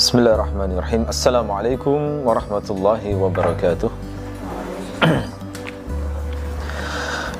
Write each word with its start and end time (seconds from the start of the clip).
بسم 0.00 0.16
الله 0.24 0.32
الرحمن 0.34 0.70
الرحيم 0.80 1.02
السلام 1.12 1.44
عليكم 1.44 2.24
ورحمة 2.24 2.66
الله 2.72 3.02
وبركاته 3.20 3.90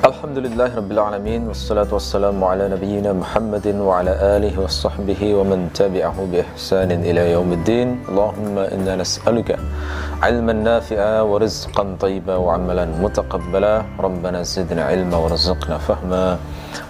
الحمد 0.05 0.37
لله 0.45 0.69
رب 0.77 0.91
العالمين 0.93 1.41
والصلاة 1.49 1.89
والسلام 1.89 2.37
على 2.37 2.69
نبينا 2.69 3.17
محمد 3.17 3.65
وعلى 3.81 4.13
آله 4.37 4.53
وصحبه 4.61 5.21
ومن 5.41 5.73
تبعه 5.73 6.17
بإحسان 6.31 6.91
إلى 7.01 7.33
يوم 7.33 7.49
الدين 7.49 8.05
اللهم 8.13 8.55
إنا 8.77 8.93
نسألك 9.01 9.57
علما 10.21 10.53
نافعا 10.53 11.21
ورزقا 11.25 11.83
طيبا 11.97 12.35
وعملا 12.45 12.85
متقبلا 13.01 13.73
ربنا 14.05 14.39
زدنا 14.45 14.83
علما 14.85 15.17
ورزقنا 15.17 15.77
فهما 15.77 16.37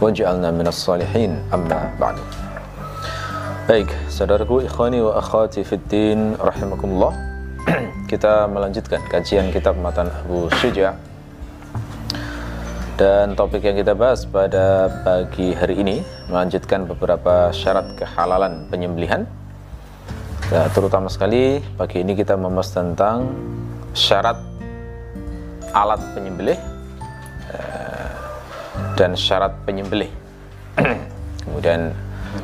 واجعلنا 0.04 0.52
من 0.52 0.68
الصالحين 0.68 1.32
أما 1.56 1.96
بعد 1.96 2.20
Baik, 3.70 3.94
saudaraku 4.10 4.66
ikhwani 4.66 5.06
wa 5.06 5.22
akhwati 5.22 5.62
fiddin 5.62 6.34
rahimakumullah. 6.34 7.14
Kita 8.10 8.50
melanjutkan 8.50 9.06
kajian 9.06 9.54
kitab 9.54 9.78
Matan 9.78 10.10
Abu 10.10 10.50
Syuja. 10.58 10.98
Dan 12.98 13.38
topik 13.38 13.62
yang 13.62 13.78
kita 13.78 13.94
bahas 13.94 14.26
pada 14.26 14.90
pagi 15.06 15.54
hari 15.54 15.78
ini 15.78 16.02
melanjutkan 16.26 16.90
beberapa 16.90 17.54
syarat 17.54 17.94
kehalalan 18.02 18.66
penyembelihan. 18.74 19.30
Ya, 20.50 20.66
terutama 20.74 21.06
sekali 21.14 21.62
pagi 21.78 22.02
ini 22.02 22.18
kita 22.18 22.34
membahas 22.34 22.74
tentang 22.74 23.30
syarat 23.94 24.42
alat 25.70 26.02
penyembelih 26.18 26.58
eh, 27.54 28.10
dan 28.98 29.14
syarat 29.14 29.54
penyembelih. 29.70 30.10
Kemudian 31.46 31.94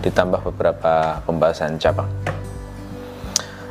ditambah 0.03 0.43
beberapa 0.53 1.23
pembahasan 1.23 1.79
cabang. 1.79 2.09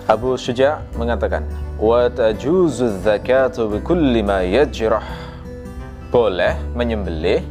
Abu 0.06 0.38
Syuja 0.38 0.86
mengatakan, 0.94 1.42
"Wa 1.82 2.06
tajuzu 2.06 3.02
zakatu 3.02 3.66
bi 3.66 3.82
kulli 3.82 4.22
ma 4.22 4.38
yajrah." 4.46 5.02
Boleh 6.14 6.54
menyembelih 6.78 7.42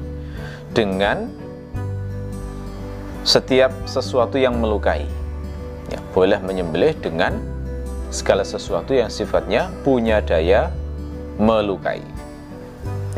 dengan 0.71 1.27
setiap 3.27 3.75
sesuatu 3.83 4.39
yang 4.39 4.55
melukai. 4.55 5.03
Ya, 5.91 5.99
boleh 6.16 6.39
menyembelih 6.39 6.95
dengan 7.03 7.36
segala 8.09 8.47
sesuatu 8.47 8.95
yang 8.95 9.11
sifatnya 9.11 9.67
punya 9.83 10.23
daya 10.23 10.71
melukai. 11.36 11.99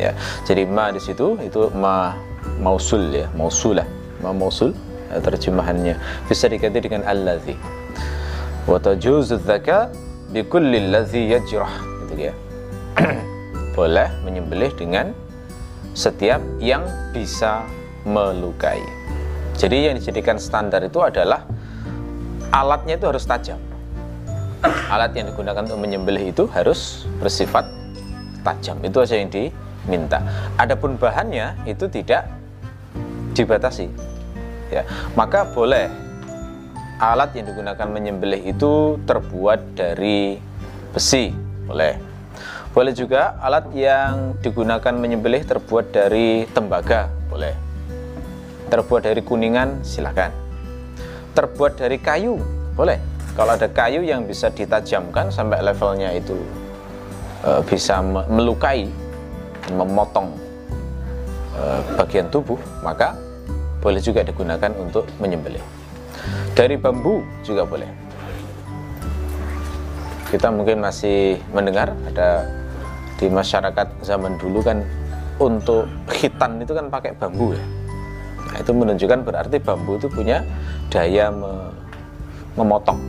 Ya, 0.01 0.17
jadi 0.49 0.65
ma 0.65 0.89
di 0.89 0.97
situ 0.97 1.37
itu 1.45 1.69
ma 1.77 2.17
mausul 2.57 3.13
ya, 3.13 3.29
mausulah, 3.37 3.85
ma 4.21 4.33
mausul 4.33 4.73
terjemahannya. 5.09 5.95
Bisa 6.27 6.51
diganti 6.51 6.83
dengan 6.83 7.07
allazi. 7.07 7.55
Wa 8.67 8.77
tajuzu 8.79 9.39
dzaka 9.39 9.91
bi 10.31 10.43
kulli 10.43 10.87
allazi 10.87 11.31
yajrah. 11.31 11.73
Gitu 12.07 12.31
ya. 12.31 12.33
Boleh 13.77 14.09
menyembelih 14.25 14.73
dengan 14.75 15.13
setiap 15.97 16.41
yang 16.61 16.85
bisa 17.13 17.65
melukai. 18.05 18.81
Jadi 19.57 19.89
yang 19.89 19.95
dijadikan 19.97 20.37
standar 20.37 20.85
itu 20.85 21.01
adalah 21.01 21.45
alatnya 22.53 23.01
itu 23.01 23.09
harus 23.09 23.25
tajam. 23.25 23.57
Alat 24.89 25.13
yang 25.13 25.29
digunakan 25.29 25.65
untuk 25.65 25.81
menyembelih 25.81 26.33
itu 26.33 26.45
harus 26.53 27.05
bersifat 27.21 27.65
tajam. 28.45 28.77
Itu 28.85 29.01
aja 29.01 29.17
yang 29.17 29.29
diminta. 29.29 30.21
Adapun 30.57 30.97
bahannya 30.97 31.57
itu 31.65 31.89
tidak 31.89 32.29
dibatasi 33.37 33.89
ya 34.69 34.83
maka 35.15 35.47
boleh 35.47 36.07
alat 36.97 37.37
yang 37.37 37.45
digunakan 37.45 37.87
menyembelih 37.87 38.41
itu 38.41 38.97
terbuat 39.05 39.77
dari 39.77 40.41
besi 40.91 41.29
boleh. 41.69 41.93
Boleh 42.73 42.93
juga 42.93 43.37
alat 43.41 43.73
yang 43.73 44.37
digunakan 44.41 44.93
menyembelih 44.93 45.45
terbuat 45.45 45.93
dari 45.93 46.45
tembaga 46.53 47.09
boleh. 47.29 47.53
Terbuat 48.69 49.01
dari 49.05 49.21
kuningan 49.21 49.81
silakan. 49.85 50.33
Terbuat 51.33 51.77
dari 51.77 51.97
kayu 52.01 52.37
boleh. 52.73 52.97
Kalau 53.37 53.53
ada 53.53 53.69
kayu 53.69 54.01
yang 54.01 54.25
bisa 54.25 54.49
ditajamkan 54.49 55.29
sampai 55.29 55.61
levelnya 55.61 56.09
itu 56.09 56.37
e, 57.45 57.61
bisa 57.69 58.01
melukai 58.25 58.89
memotong 59.69 60.33
e, 61.53 61.61
bagian 61.93 62.25
tubuh 62.33 62.57
maka 62.81 63.13
boleh 63.87 64.03
juga 64.03 64.19
digunakan 64.19 64.67
untuk 64.75 65.07
menyembelih. 65.23 65.63
Dari 66.51 66.75
bambu 66.75 67.23
juga 67.39 67.63
boleh. 67.63 67.87
Kita 70.27 70.51
mungkin 70.51 70.83
masih 70.83 71.39
mendengar 71.55 71.95
ada 72.03 72.43
di 73.15 73.31
masyarakat 73.31 74.03
zaman 74.03 74.35
dulu 74.35 74.59
kan 74.59 74.83
untuk 75.39 75.87
khitan 76.11 76.59
itu 76.59 76.75
kan 76.75 76.91
pakai 76.91 77.15
bambu 77.15 77.55
ya. 77.55 77.63
Nah, 78.51 78.57
itu 78.59 78.71
menunjukkan 78.75 79.23
berarti 79.23 79.55
bambu 79.63 79.95
itu 79.95 80.11
punya 80.11 80.43
daya 80.91 81.31
me 81.31 81.71
memotong. 82.59 82.99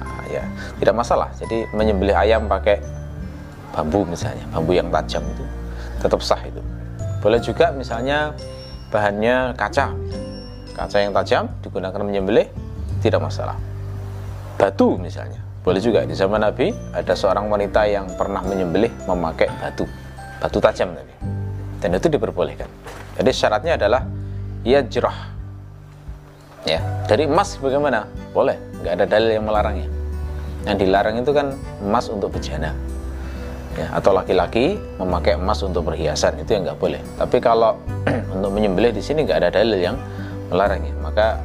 Nah, 0.00 0.24
ya, 0.32 0.48
tidak 0.80 0.96
masalah. 0.96 1.28
Jadi 1.36 1.68
menyembelih 1.76 2.16
ayam 2.16 2.48
pakai 2.48 2.80
bambu 3.76 4.08
misalnya, 4.08 4.48
bambu 4.48 4.72
yang 4.72 4.88
tajam 4.88 5.20
itu 5.28 5.44
tetap 6.00 6.24
sah 6.24 6.40
itu. 6.40 6.62
Boleh 7.20 7.36
juga 7.44 7.68
misalnya 7.76 8.32
bahannya 8.90 9.54
kaca. 9.54 9.94
Kaca 10.74 10.98
yang 10.98 11.14
tajam 11.14 11.48
digunakan 11.62 12.02
menyembelih 12.02 12.50
tidak 13.00 13.22
masalah. 13.22 13.56
Batu 14.58 14.98
misalnya. 14.98 15.40
Boleh 15.62 15.80
juga. 15.80 16.04
Di 16.04 16.12
zaman 16.12 16.42
Nabi 16.42 16.74
ada 16.92 17.14
seorang 17.14 17.48
wanita 17.48 17.86
yang 17.86 18.10
pernah 18.18 18.42
menyembelih 18.44 18.90
memakai 19.06 19.48
batu. 19.62 19.86
Batu 20.42 20.58
tajam 20.58 20.92
tadi. 20.92 21.14
Dan 21.80 21.96
itu 21.96 22.12
diperbolehkan. 22.12 22.68
Jadi 23.16 23.30
syaratnya 23.32 23.78
adalah 23.78 24.04
ia 24.66 24.84
jerah. 24.84 25.32
Ya. 26.68 26.82
Dari 27.08 27.24
emas 27.24 27.56
bagaimana? 27.56 28.04
Boleh. 28.36 28.58
Nggak 28.84 28.92
ada 29.00 29.06
dalil 29.08 29.30
yang 29.32 29.44
melarangnya. 29.48 29.88
Yang 30.68 30.76
dilarang 30.84 31.16
itu 31.24 31.32
kan 31.32 31.56
emas 31.80 32.12
untuk 32.12 32.36
bejana 32.36 32.76
ya, 33.80 33.86
atau 33.96 34.12
laki-laki 34.12 34.76
memakai 35.00 35.40
emas 35.40 35.64
untuk 35.64 35.88
perhiasan 35.88 36.36
itu 36.36 36.52
yang 36.52 36.68
nggak 36.68 36.80
boleh. 36.80 37.00
Tapi 37.16 37.40
kalau 37.40 37.80
untuk 38.36 38.52
menyembelih 38.52 38.92
di 38.92 39.00
sini 39.00 39.24
nggak 39.24 39.38
ada 39.40 39.50
dalil 39.56 39.80
yang 39.80 39.96
melarangnya, 40.52 40.92
maka 41.00 41.40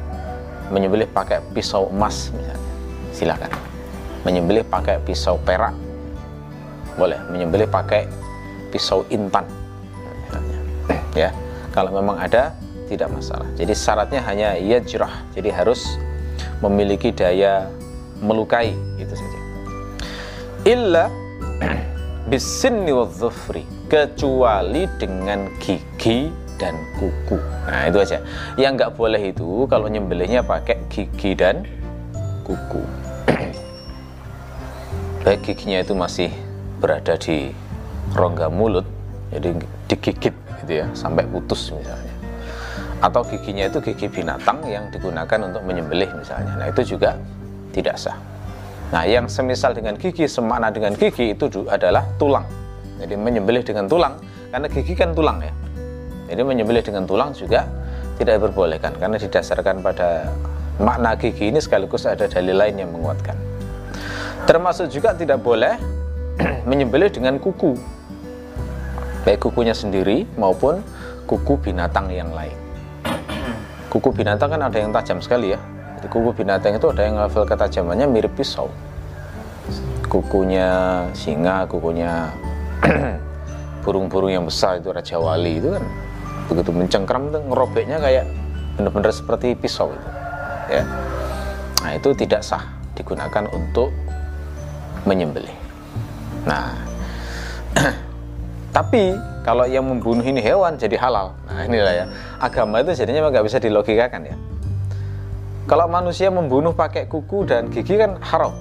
menyembelih 0.68 1.08
pakai 1.08 1.40
pisau 1.56 1.88
emas 1.88 2.28
misalnya, 2.36 2.60
silakan. 3.16 3.50
Menyembelih 4.28 4.66
pakai 4.66 5.00
pisau 5.06 5.38
perak, 5.40 5.72
boleh. 6.98 7.16
Menyembelih 7.30 7.70
pakai 7.70 8.10
pisau 8.74 9.06
intan, 9.08 9.46
ya. 11.14 11.32
Kalau 11.70 11.94
memang 11.94 12.18
ada 12.18 12.56
tidak 12.90 13.12
masalah. 13.12 13.46
Jadi 13.54 13.72
syaratnya 13.76 14.20
hanya 14.26 14.48
yajrah, 14.58 15.12
jadi 15.32 15.54
harus 15.54 15.96
memiliki 16.58 17.14
daya 17.14 17.70
melukai 18.18 18.74
itu 18.98 19.14
saja. 19.14 19.38
Illa 20.66 21.06
bisinni 22.26 22.90
wadzufri 22.90 23.62
kecuali 23.86 24.90
dengan 24.98 25.46
gigi 25.62 26.26
dan 26.58 26.74
kuku. 26.98 27.38
Nah, 27.70 27.86
itu 27.86 27.98
aja. 28.02 28.18
Yang 28.58 28.72
nggak 28.82 28.92
boleh 28.98 29.22
itu 29.30 29.48
kalau 29.70 29.86
nyembelihnya 29.86 30.42
pakai 30.42 30.82
gigi 30.90 31.38
dan 31.38 31.62
kuku. 32.42 32.82
Baik 35.22 35.40
giginya 35.46 35.86
itu 35.86 35.94
masih 35.94 36.30
berada 36.82 37.14
di 37.14 37.54
rongga 38.14 38.50
mulut, 38.50 38.86
jadi 39.30 39.54
digigit 39.86 40.34
gitu 40.62 40.72
ya, 40.82 40.86
sampai 40.94 41.26
putus 41.30 41.70
misalnya. 41.70 42.14
Atau 43.02 43.22
giginya 43.28 43.70
itu 43.70 43.78
gigi 43.82 44.06
binatang 44.10 44.66
yang 44.66 44.90
digunakan 44.90 45.38
untuk 45.46 45.62
menyembelih 45.62 46.10
misalnya. 46.16 46.58
Nah, 46.58 46.66
itu 46.70 46.96
juga 46.96 47.18
tidak 47.70 48.00
sah. 48.00 48.35
Nah, 48.86 49.02
yang 49.02 49.26
semisal 49.26 49.74
dengan 49.74 49.98
gigi, 49.98 50.30
semakna 50.30 50.70
dengan 50.70 50.94
gigi 50.94 51.34
itu 51.34 51.50
adalah 51.66 52.06
tulang. 52.22 52.46
Jadi 53.02 53.18
menyembelih 53.18 53.66
dengan 53.66 53.90
tulang, 53.90 54.14
karena 54.54 54.66
gigi 54.70 54.94
kan 54.94 55.10
tulang 55.10 55.42
ya. 55.42 55.52
Jadi 56.30 56.42
menyembelih 56.42 56.82
dengan 56.82 57.06
tulang 57.06 57.30
juga 57.34 57.66
tidak 58.18 58.40
diperbolehkan 58.40 58.96
karena 58.98 59.16
didasarkan 59.20 59.84
pada 59.84 60.32
makna 60.80 61.14
gigi 61.14 61.52
ini 61.52 61.60
sekaligus 61.60 62.08
ada 62.08 62.26
dalil 62.26 62.56
lain 62.56 62.80
yang 62.80 62.90
menguatkan. 62.90 63.36
Termasuk 64.46 64.90
juga 64.90 65.14
tidak 65.14 65.42
boleh 65.42 65.76
menyembelih 66.70 67.10
dengan 67.10 67.38
kuku. 67.42 67.74
Baik 69.26 69.42
kukunya 69.50 69.74
sendiri 69.74 70.22
maupun 70.38 70.80
kuku 71.26 71.58
binatang 71.58 72.06
yang 72.14 72.30
lain. 72.30 72.54
Kuku 73.90 74.14
binatang 74.14 74.54
kan 74.54 74.62
ada 74.62 74.78
yang 74.78 74.94
tajam 74.94 75.18
sekali 75.18 75.54
ya, 75.54 75.60
kuku 76.08 76.30
binatang 76.32 76.78
itu 76.78 76.86
ada 76.90 77.02
yang 77.04 77.16
level 77.18 77.44
ketajamannya 77.46 78.06
mirip 78.08 78.32
pisau. 78.34 78.70
Kukunya 80.06 81.02
singa, 81.12 81.66
kukunya 81.66 82.30
burung-burung 83.84 84.30
yang 84.30 84.44
besar 84.46 84.78
itu 84.78 84.90
raja 84.90 85.18
wali 85.18 85.58
itu 85.62 85.74
kan 85.74 85.84
begitu 86.46 86.70
mencengkram 86.70 87.30
itu 87.30 87.38
ngerobeknya 87.42 87.98
kayak 87.98 88.24
benar-benar 88.78 89.10
seperti 89.10 89.58
pisau 89.58 89.90
itu. 89.90 90.08
Ya. 90.70 90.82
Nah, 91.82 91.90
itu 91.94 92.10
tidak 92.14 92.42
sah. 92.42 92.74
digunakan 92.96 93.44
untuk 93.52 93.92
menyembelih. 95.04 95.52
Nah, 96.48 96.72
tapi 98.76 99.12
kalau 99.46 99.62
yang 99.62 99.86
membunuh 99.86 100.26
ini 100.26 100.42
hewan 100.42 100.74
jadi 100.74 100.98
halal. 100.98 101.30
Nah 101.46 101.62
inilah 101.62 101.94
ya 101.94 102.06
agama 102.42 102.82
itu 102.82 102.98
jadinya 102.98 103.30
nggak 103.30 103.46
bisa 103.46 103.62
dilogikakan 103.62 104.26
ya. 104.26 104.36
Kalau 105.66 105.90
manusia 105.90 106.30
membunuh 106.30 106.70
pakai 106.70 107.10
kuku 107.10 107.42
dan 107.42 107.66
gigi 107.74 107.98
kan 107.98 108.14
haram. 108.22 108.54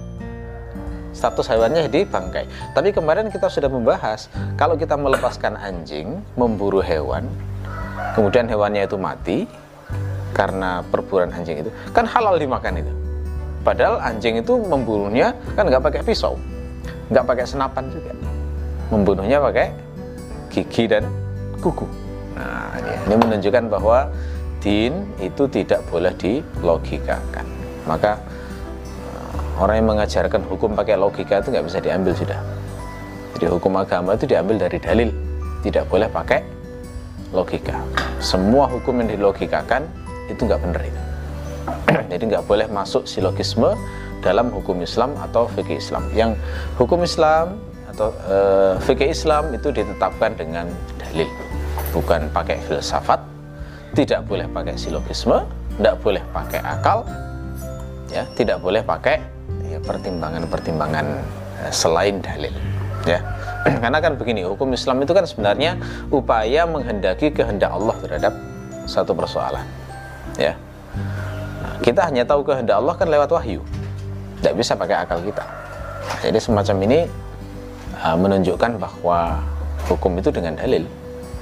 Status 1.14 1.46
hewannya 1.48 1.86
jadi 1.86 2.04
bangkai. 2.10 2.50
Tapi 2.74 2.90
kemarin 2.92 3.30
kita 3.30 3.46
sudah 3.46 3.70
membahas 3.70 4.26
kalau 4.58 4.74
kita 4.74 4.98
melepaskan 4.98 5.54
anjing 5.54 6.18
memburu 6.34 6.82
hewan, 6.82 7.30
kemudian 8.18 8.50
hewannya 8.50 8.90
itu 8.90 8.98
mati 8.98 9.38
karena 10.34 10.82
perburuan 10.90 11.32
anjing 11.32 11.62
itu, 11.64 11.72
kan 11.94 12.10
halal 12.10 12.36
dimakan 12.42 12.84
itu. 12.84 12.92
Padahal 13.62 14.02
anjing 14.02 14.42
itu 14.42 14.58
membunuhnya 14.60 15.38
kan 15.54 15.70
nggak 15.70 15.86
pakai 15.86 16.02
pisau, 16.02 16.36
nggak 17.14 17.24
pakai 17.24 17.46
senapan 17.46 17.88
juga, 17.94 18.12
membunuhnya 18.92 19.40
pakai 19.40 19.72
gigi 20.52 20.90
dan 20.90 21.08
kuku. 21.64 21.88
Nah, 22.36 22.76
ini 23.08 23.16
menunjukkan 23.16 23.72
bahwa 23.72 24.12
din 24.60 25.06
itu 25.22 25.48
tidak 25.50 25.82
boleh 25.90 26.12
dilogikakan. 26.18 27.46
Maka 27.86 28.18
eh, 28.88 29.62
orang 29.62 29.76
yang 29.80 29.88
mengajarkan 29.96 30.42
hukum 30.48 30.74
pakai 30.74 30.96
logika 31.00 31.42
itu 31.42 31.54
nggak 31.54 31.66
bisa 31.66 31.80
diambil 31.80 32.14
sudah. 32.16 32.40
Jadi 33.36 33.46
hukum 33.52 33.76
agama 33.76 34.16
itu 34.16 34.26
diambil 34.32 34.56
dari 34.56 34.80
dalil, 34.80 35.10
tidak 35.60 35.84
boleh 35.92 36.08
pakai 36.08 36.40
logika. 37.36 37.76
Semua 38.24 38.72
hukum 38.72 39.04
yang 39.04 39.12
dilogikakan 39.20 39.84
itu 40.32 40.48
nggak 40.48 40.62
benar 40.64 40.82
itu. 40.88 41.02
Jadi 42.12 42.24
nggak 42.32 42.46
boleh 42.48 42.68
masuk 42.72 43.04
silogisme 43.04 43.76
dalam 44.24 44.50
hukum 44.50 44.82
Islam 44.82 45.14
atau 45.20 45.46
fikih 45.52 45.78
Islam. 45.78 46.08
Yang 46.16 46.40
hukum 46.80 47.04
Islam 47.04 47.62
atau 47.92 48.10
e, 48.26 48.38
fikih 48.82 49.14
Islam 49.14 49.54
itu 49.54 49.70
ditetapkan 49.70 50.34
dengan 50.34 50.66
dalil, 50.98 51.30
bukan 51.94 52.32
pakai 52.34 52.58
filsafat, 52.66 53.22
tidak 53.96 54.28
boleh 54.28 54.46
pakai 54.52 54.76
silogisme, 54.76 55.40
tidak 55.80 55.96
boleh 56.04 56.22
pakai 56.36 56.60
akal, 56.60 57.08
ya, 58.12 58.28
tidak 58.36 58.60
boleh 58.60 58.84
pakai 58.84 59.24
ya, 59.72 59.80
pertimbangan-pertimbangan 59.80 61.06
ya, 61.64 61.70
selain 61.72 62.20
dalil, 62.20 62.52
ya. 63.08 63.24
Karena 63.82 63.98
kan 64.04 64.20
begini, 64.20 64.44
hukum 64.44 64.76
Islam 64.76 65.02
itu 65.02 65.16
kan 65.16 65.24
sebenarnya 65.24 65.80
upaya 66.12 66.68
menghendaki 66.68 67.32
kehendak 67.32 67.72
Allah 67.72 67.96
terhadap 68.04 68.34
satu 68.86 69.16
persoalan, 69.16 69.64
ya. 70.36 70.54
Nah, 71.64 71.80
kita 71.80 72.04
hanya 72.12 72.28
tahu 72.28 72.44
kehendak 72.44 72.76
Allah 72.78 72.94
kan 73.00 73.08
lewat 73.08 73.32
wahyu, 73.32 73.64
tidak 74.44 74.54
bisa 74.60 74.76
pakai 74.76 75.08
akal 75.08 75.24
kita. 75.24 75.48
Jadi 76.22 76.38
semacam 76.38 76.76
ini 76.84 77.00
uh, 78.04 78.18
menunjukkan 78.20 78.78
bahwa 78.78 79.40
hukum 79.88 80.20
itu 80.20 80.30
dengan 80.36 80.60
dalil. 80.60 80.84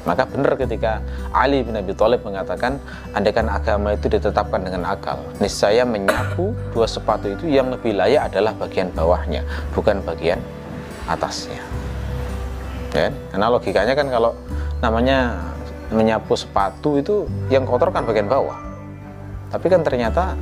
Maka 0.03 0.27
benar 0.27 0.59
ketika 0.59 1.00
Ali 1.31 1.63
bin 1.63 1.79
Abi 1.79 1.95
Thalib 1.95 2.27
mengatakan, 2.27 2.75
andaikan 3.15 3.47
agama 3.47 3.95
itu 3.95 4.11
ditetapkan 4.11 4.59
dengan 4.59 4.83
akal, 4.91 5.23
niscaya 5.39 5.88
menyapu 5.88 6.51
dua 6.75 6.83
sepatu 6.83 7.31
itu 7.31 7.47
yang 7.47 7.71
lebih 7.71 7.95
layak 7.95 8.27
adalah 8.27 8.51
bagian 8.59 8.91
bawahnya, 8.91 9.47
bukan 9.71 10.03
bagian 10.03 10.44
atasnya. 11.07 11.59
Ya, 12.91 13.09
karena 13.31 13.47
logikanya 13.47 13.94
kan 13.95 14.07
kalau 14.11 14.35
namanya 14.83 15.39
menyapu 15.89 16.35
sepatu 16.35 17.00
itu 17.00 17.23
yang 17.47 17.63
kotor 17.63 17.89
kan 17.89 18.03
bagian 18.03 18.27
bawah. 18.27 18.59
Tapi 19.50 19.71
kan 19.71 19.88
ternyata 19.88 20.35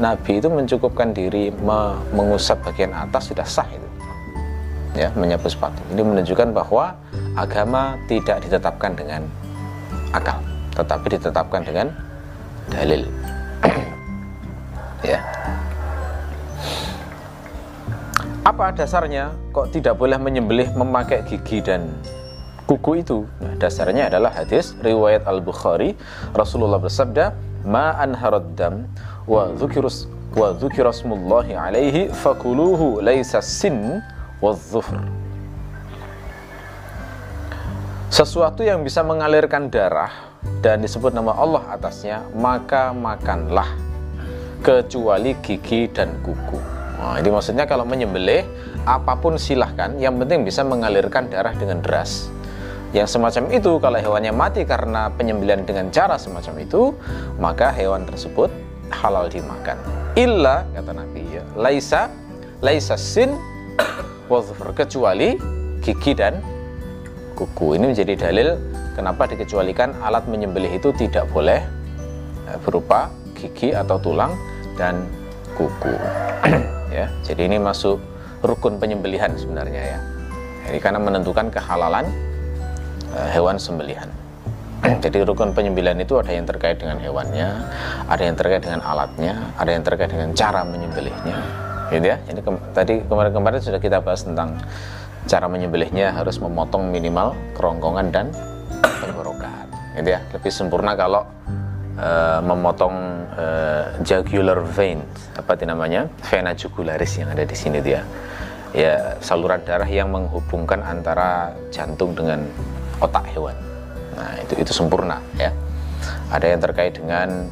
Nabi 0.00 0.40
itu 0.40 0.48
mencukupkan 0.48 1.12
diri 1.12 1.52
mengusap 2.16 2.64
bagian 2.64 2.96
atas 2.96 3.28
sudah 3.28 3.44
sah 3.44 3.68
itu 3.68 3.89
ya 5.00 5.08
menyapu 5.16 5.48
sepatu. 5.48 5.80
Ini 5.96 6.04
menunjukkan 6.04 6.52
bahwa 6.52 6.92
agama 7.32 7.96
tidak 8.04 8.44
ditetapkan 8.44 8.92
dengan 8.92 9.24
akal, 10.12 10.36
tetapi 10.76 11.16
ditetapkan 11.16 11.64
dengan 11.64 11.88
dalil. 12.68 13.08
ya. 15.16 15.24
Apa 18.44 18.76
dasarnya 18.76 19.32
kok 19.56 19.72
tidak 19.72 19.96
boleh 19.96 20.20
menyembelih 20.20 20.68
memakai 20.76 21.24
gigi 21.24 21.64
dan 21.64 21.88
kuku 22.68 23.00
itu? 23.00 23.24
Nah, 23.40 23.56
dasarnya 23.56 24.12
adalah 24.12 24.32
hadis 24.36 24.76
riwayat 24.84 25.24
Al-Bukhari 25.24 25.96
Rasulullah 26.36 26.80
bersabda, 26.80 27.32
"Ma 27.64 27.96
anharad 28.00 28.52
dam 28.56 28.84
wa 29.24 29.48
dzukirus 29.56 30.08
wa 30.32 30.54
dzukirasmullahi 30.56 31.52
alaihi 31.58 32.08
fakuluhu 32.14 33.02
laisa 33.02 33.42
sin 33.42 33.98
wadzufr 34.40 35.00
sesuatu 38.10 38.66
yang 38.66 38.82
bisa 38.82 39.06
mengalirkan 39.06 39.70
darah 39.70 40.10
dan 40.60 40.82
disebut 40.82 41.14
nama 41.14 41.32
Allah 41.38 41.62
atasnya 41.72 42.26
maka 42.34 42.90
makanlah 42.90 43.70
kecuali 44.60 45.32
gigi 45.40 45.88
dan 45.88 46.20
kuku. 46.20 46.60
Nah, 47.00 47.16
ini 47.16 47.32
maksudnya 47.32 47.64
kalau 47.64 47.88
menyembelih 47.88 48.44
apa 48.84 49.16
pun 49.16 49.40
silahkan 49.40 49.96
yang 49.96 50.20
penting 50.20 50.44
bisa 50.44 50.60
mengalirkan 50.60 51.32
darah 51.32 51.56
dengan 51.56 51.80
deras. 51.80 52.28
Yang 52.90 53.16
semacam 53.16 53.44
itu 53.54 53.72
kalau 53.78 53.98
hewannya 54.02 54.34
mati 54.34 54.66
karena 54.66 55.08
penyembelihan 55.14 55.62
dengan 55.64 55.88
cara 55.94 56.18
semacam 56.18 56.60
itu 56.60 56.92
maka 57.38 57.72
hewan 57.72 58.04
tersebut 58.04 58.52
halal 58.92 59.30
dimakan. 59.30 59.78
Illa 60.18 60.66
kata 60.74 60.92
Nabi 60.92 61.22
ya 61.40 61.46
laisa 61.56 62.10
laisa 62.60 62.98
sin 62.98 63.38
wadhufur 64.30 64.70
kecuali 64.70 65.34
gigi 65.82 66.14
dan 66.14 66.38
kuku. 67.34 67.74
Ini 67.74 67.90
menjadi 67.90 68.14
dalil 68.14 68.54
kenapa 68.94 69.26
dikecualikan 69.26 69.98
alat 70.06 70.30
menyembelih 70.30 70.70
itu 70.78 70.94
tidak 70.94 71.26
boleh 71.34 71.58
eh, 72.46 72.58
berupa 72.62 73.10
gigi 73.34 73.74
atau 73.74 73.98
tulang 73.98 74.38
dan 74.78 75.02
kuku. 75.58 75.92
ya, 76.96 77.10
jadi 77.26 77.50
ini 77.50 77.58
masuk 77.58 77.98
rukun 78.46 78.78
penyembelihan 78.78 79.34
sebenarnya 79.34 79.98
ya. 79.98 80.00
Jadi 80.70 80.78
karena 80.78 81.02
menentukan 81.02 81.50
kehalalan 81.50 82.06
uh, 83.10 83.28
hewan 83.34 83.58
sembelihan. 83.58 84.06
Jadi 85.04 85.26
rukun 85.26 85.50
penyembelihan 85.50 85.98
itu 85.98 86.14
ada 86.20 86.30
yang 86.30 86.46
terkait 86.46 86.78
dengan 86.78 87.00
hewannya, 87.02 87.48
ada 88.06 88.22
yang 88.22 88.36
terkait 88.38 88.62
dengan 88.62 88.80
alatnya, 88.86 89.50
ada 89.58 89.72
yang 89.72 89.82
terkait 89.82 90.14
dengan 90.14 90.30
cara 90.32 90.62
menyembelihnya 90.62 91.69
gitu 91.90 92.06
ya. 92.06 92.16
Jadi 92.24 92.40
ke 92.40 92.50
tadi 92.72 92.94
kemarin-kemarin 93.04 93.60
sudah 93.60 93.82
kita 93.82 93.98
bahas 94.00 94.22
tentang 94.22 94.56
cara 95.26 95.46
menyembelihnya 95.50 96.16
harus 96.16 96.40
memotong 96.40 96.88
minimal 96.88 97.36
kerongkongan 97.58 98.06
dan 98.14 98.26
tenggorokan. 99.02 99.66
Gitu 99.98 100.08
ya. 100.16 100.20
Lebih 100.32 100.52
sempurna 100.54 100.94
kalau 100.94 101.26
uh, 101.98 102.40
memotong 102.40 102.96
uh, 103.36 103.84
jugular 104.06 104.62
vein. 104.64 105.02
Apa 105.36 105.58
itu 105.58 105.66
namanya? 105.66 106.06
Vena 106.30 106.54
jugularis 106.56 107.20
yang 107.20 107.28
ada 107.34 107.42
di 107.44 107.56
sini 107.58 107.82
dia 107.82 108.06
ya. 108.72 109.18
Saluran 109.20 109.60
darah 109.66 109.88
yang 109.90 110.08
menghubungkan 110.14 110.80
antara 110.80 111.52
jantung 111.74 112.14
dengan 112.14 112.46
otak 113.02 113.26
hewan. 113.34 113.54
Nah 114.14 114.38
itu 114.40 114.54
itu 114.62 114.72
sempurna 114.72 115.18
ya. 115.36 115.50
Ada 116.32 116.56
yang 116.56 116.60
terkait 116.62 116.96
dengan 116.96 117.44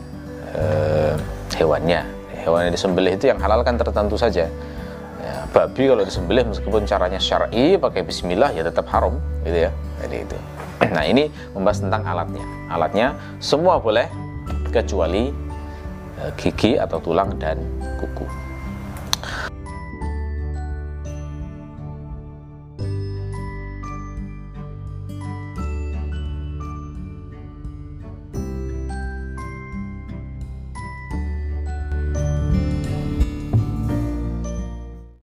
uh, 0.56 1.14
hewannya 1.52 2.17
hewan 2.48 2.72
yang 2.72 2.74
disembelih 2.74 3.12
itu 3.20 3.28
yang 3.28 3.38
halal 3.38 3.60
kan 3.60 3.76
tertentu 3.76 4.16
saja. 4.16 4.48
Ya, 5.18 5.34
babi 5.52 5.92
kalau 5.92 6.02
disembelih 6.08 6.48
meskipun 6.48 6.88
caranya 6.88 7.20
syar'i 7.20 7.76
pakai 7.76 8.00
bismillah 8.00 8.56
ya 8.56 8.64
tetap 8.64 8.88
haram 8.88 9.20
gitu 9.44 9.68
ya. 9.68 9.70
Jadi 10.00 10.16
itu. 10.24 10.36
Nah 10.88 11.04
ini 11.04 11.28
membahas 11.52 11.84
tentang 11.84 12.02
alatnya. 12.08 12.44
Alatnya 12.72 13.06
semua 13.42 13.76
boleh 13.76 14.08
kecuali 14.72 15.28
e, 16.16 16.22
gigi 16.38 16.80
atau 16.80 17.02
tulang 17.02 17.36
dan 17.36 17.60
kuku 17.98 18.47